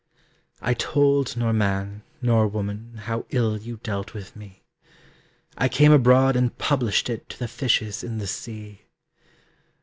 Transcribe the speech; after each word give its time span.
I 0.63 0.73
told 0.73 1.37
nor 1.37 1.53
man, 1.53 2.01
nor 2.23 2.47
woman 2.47 3.01
How 3.03 3.27
ill 3.29 3.59
you 3.59 3.77
dealt 3.83 4.15
with 4.15 4.35
me; 4.35 4.63
I 5.59 5.69
came 5.69 5.91
abroad 5.91 6.35
and 6.35 6.57
published 6.57 7.07
it 7.07 7.29
To 7.29 7.37
the 7.37 7.47
fishes 7.47 8.03
in 8.03 8.17
the 8.17 8.25
sea. 8.25 8.81